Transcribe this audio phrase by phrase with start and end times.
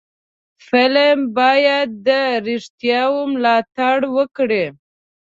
[0.67, 2.09] فلم باید د
[2.47, 4.65] رښتیاو ملاتړ وکړي